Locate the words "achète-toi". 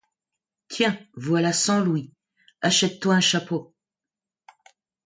2.63-3.13